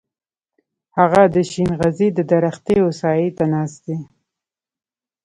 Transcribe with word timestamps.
هغه 0.97 1.21
د 1.35 1.37
شينغزي 1.51 2.07
د 2.17 2.19
درختې 2.31 2.77
و 2.81 2.87
سايه 3.01 3.29
ته 3.37 3.45
ناست 3.53 3.79
دی. 3.85 3.97